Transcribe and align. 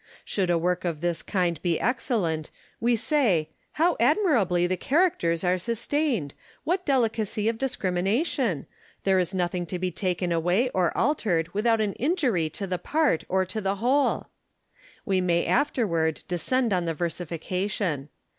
Should 0.25 0.49
a 0.49 0.57
work 0.57 0.83
of 0.83 1.01
this 1.01 1.21
kind 1.21 1.61
be 1.61 1.79
excellent, 1.79 2.49
we 2.79 2.95
say," 2.95 3.51
How 3.73 3.95
admirably 3.99 4.65
the 4.65 4.75
characters 4.75 5.43
are 5.43 5.59
sustained! 5.59 6.33
What 6.63 6.87
delicacy 6.87 7.47
of 7.47 7.59
discrimination! 7.59 8.65
There 9.03 9.19
is 9.19 9.35
nothing 9.35 9.67
to 9.67 9.77
be 9.77 9.91
taken 9.91 10.31
away 10.31 10.69
or 10.69 10.91
altered 10.97 11.53
without 11.53 11.81
an 11.81 11.93
injury 11.93 12.49
to 12.49 12.65
the 12.65 12.79
part 12.79 13.25
or 13.29 13.45
to 13.45 13.61
the 13.61 13.75
whole." 13.75 14.29
We 15.05 15.21
may 15.21 15.45
afterward 15.45 16.23
descend 16.27 16.73
on 16.73 16.85
the 16.85 16.95
versification. 16.95 18.09